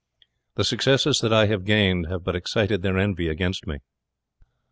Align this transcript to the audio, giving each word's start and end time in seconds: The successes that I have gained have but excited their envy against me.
The 0.55 0.63
successes 0.63 1.19
that 1.19 1.31
I 1.31 1.45
have 1.45 1.63
gained 1.63 2.07
have 2.07 2.23
but 2.23 2.35
excited 2.35 2.81
their 2.81 2.97
envy 2.97 3.27
against 3.27 3.67
me. 3.67 3.81